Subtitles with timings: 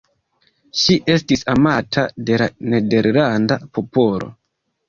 [0.83, 4.33] Ŝi estis amata de la nederlanda popolo.